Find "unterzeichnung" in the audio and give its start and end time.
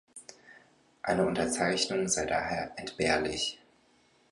1.27-2.07